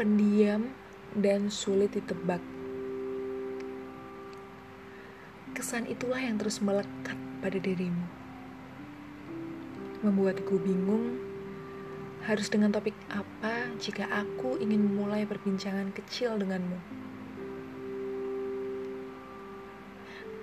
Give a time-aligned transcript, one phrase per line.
[0.00, 0.72] pendiam,
[1.12, 2.40] dan sulit ditebak.
[5.52, 8.08] Kesan itulah yang terus melekat pada dirimu.
[10.00, 11.20] Membuatku bingung
[12.24, 16.80] harus dengan topik apa jika aku ingin memulai perbincangan kecil denganmu.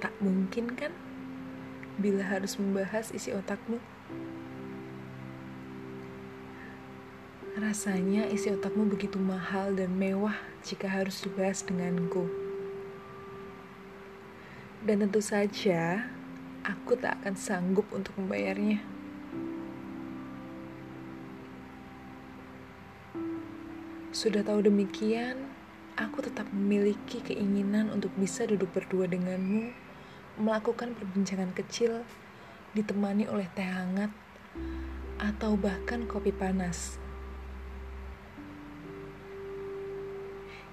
[0.06, 0.94] Tak mungkin kan
[1.98, 3.82] bila harus membahas isi otakmu?
[7.58, 12.30] Rasanya isi otakmu begitu mahal dan mewah jika harus dibahas denganku.
[14.86, 16.06] Dan tentu saja,
[16.62, 18.78] aku tak akan sanggup untuk membayarnya.
[24.14, 25.50] Sudah tahu demikian,
[25.98, 29.74] aku tetap memiliki keinginan untuk bisa duduk berdua denganmu,
[30.38, 32.06] melakukan perbincangan kecil,
[32.78, 34.14] ditemani oleh teh hangat,
[35.18, 37.02] atau bahkan kopi panas.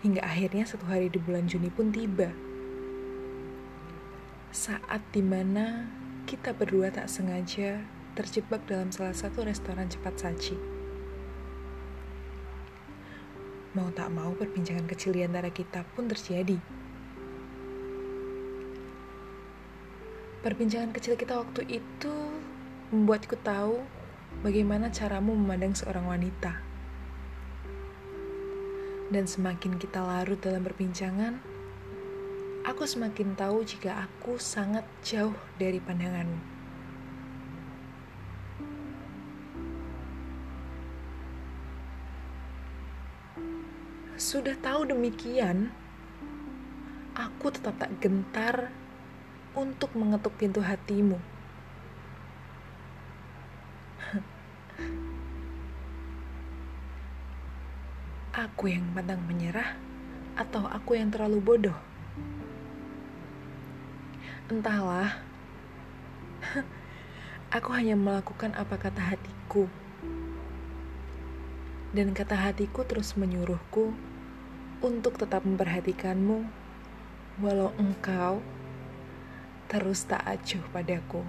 [0.05, 2.29] Hingga akhirnya satu hari di bulan Juni pun tiba.
[4.53, 5.89] Saat di mana
[6.29, 7.81] kita berdua tak sengaja
[8.13, 10.61] terjebak dalam salah satu restoran cepat saji.
[13.73, 16.61] Mau tak mau perbincangan kecil di antara kita pun terjadi.
[20.45, 22.15] Perbincangan kecil kita waktu itu
[22.93, 23.81] membuatku tahu
[24.45, 26.74] bagaimana caramu memandang seorang wanita.
[29.15, 31.39] Dan semakin kita larut dalam perbincangan,
[32.67, 36.43] aku semakin tahu jika aku sangat jauh dari pandanganmu.
[44.19, 45.71] Sudah tahu demikian,
[47.15, 48.75] aku tetap tak gentar
[49.55, 51.23] untuk mengetuk pintu hatimu.
[58.35, 59.79] Aku yang pantang menyerah
[60.35, 61.79] atau aku yang terlalu bodoh?
[64.51, 65.23] Entahlah.
[67.55, 69.71] Aku hanya melakukan apa kata hatiku.
[71.95, 73.95] Dan kata hatiku terus menyuruhku
[74.83, 76.43] untuk tetap memperhatikanmu
[77.39, 78.43] walau engkau
[79.71, 81.23] terus tak acuh padaku.